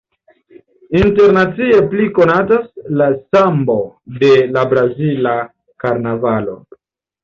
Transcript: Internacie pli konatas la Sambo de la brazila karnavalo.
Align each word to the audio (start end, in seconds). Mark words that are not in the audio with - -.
Internacie 0.99 1.83
pli 1.91 2.09
konatas 2.17 2.67
la 3.03 3.11
Sambo 3.21 3.79
de 4.27 4.35
la 4.59 4.69
brazila 4.75 5.39
karnavalo. 5.87 6.63